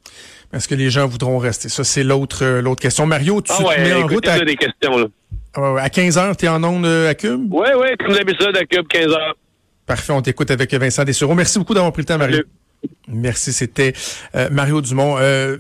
Est-ce 0.54 0.68
que 0.68 0.76
les 0.76 0.90
gens 0.90 1.08
voudront 1.08 1.38
rester? 1.38 1.70
Ça, 1.70 1.84
c'est 1.84 2.04
l'autre 2.04 2.44
euh, 2.44 2.62
l'autre 2.62 2.82
question. 2.82 3.06
Mario, 3.06 3.42
tu 3.42 3.52
Ah 3.54 3.58
te 3.58 3.64
mets 3.82 3.94
ouais, 3.94 4.04
en 4.04 4.08
route 4.08 4.28
à 4.28 4.40
des 4.40 4.56
questions 4.56 4.98
là. 4.98 5.06
Ouais. 5.58 5.82
À 5.82 5.90
15 5.90 6.18
heures, 6.18 6.36
t'es 6.38 6.48
en 6.48 6.64
onde 6.64 6.86
euh, 6.86 7.10
à 7.10 7.14
Cube? 7.16 7.48
Oui, 7.50 7.68
oui, 7.80 7.88
comme 8.00 8.14
d'habitude, 8.14 8.56
à 8.56 8.66
Cube, 8.66 8.88
15 8.88 9.08
heures. 9.08 9.36
Parfait, 9.86 10.12
on 10.14 10.22
t'écoute 10.22 10.52
avec 10.52 10.74
Vincent 10.74 11.04
Dessureau. 11.04 11.34
Merci 11.34 11.60
beaucoup 11.60 11.74
d'avoir 11.74 11.92
pris 11.94 12.02
le 12.02 12.06
temps, 12.08 12.18
Mario. 12.18 12.36
Salut. 12.38 12.48
Merci, 13.08 13.54
c'était 13.54 13.94
euh, 14.36 14.50
Mario 14.52 14.82
Dumont. 14.82 15.18